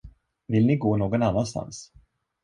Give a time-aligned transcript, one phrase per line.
[0.47, 1.91] Vill ni gå någon annanstans?